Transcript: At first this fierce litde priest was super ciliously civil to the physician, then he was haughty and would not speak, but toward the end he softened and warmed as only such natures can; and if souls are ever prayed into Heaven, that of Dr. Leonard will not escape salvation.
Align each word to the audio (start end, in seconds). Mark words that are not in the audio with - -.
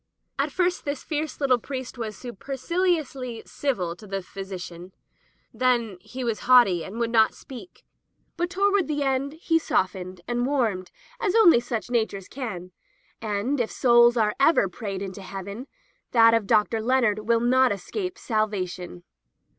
At 0.39 0.51
first 0.51 0.83
this 0.83 1.03
fierce 1.03 1.37
litde 1.37 1.61
priest 1.61 1.95
was 1.95 2.17
super 2.17 2.53
ciliously 2.57 3.43
civil 3.47 3.95
to 3.97 4.07
the 4.07 4.23
physician, 4.23 4.93
then 5.53 5.99
he 6.01 6.23
was 6.23 6.39
haughty 6.39 6.83
and 6.83 6.97
would 6.97 7.11
not 7.11 7.35
speak, 7.35 7.85
but 8.35 8.49
toward 8.49 8.87
the 8.87 9.03
end 9.03 9.33
he 9.33 9.59
softened 9.59 10.21
and 10.27 10.47
warmed 10.47 10.89
as 11.19 11.35
only 11.35 11.59
such 11.59 11.91
natures 11.91 12.27
can; 12.27 12.71
and 13.21 13.59
if 13.59 13.69
souls 13.69 14.17
are 14.17 14.35
ever 14.39 14.67
prayed 14.67 15.03
into 15.03 15.21
Heaven, 15.21 15.67
that 16.13 16.33
of 16.33 16.47
Dr. 16.47 16.81
Leonard 16.81 17.27
will 17.29 17.39
not 17.39 17.71
escape 17.71 18.17
salvation. 18.17 19.03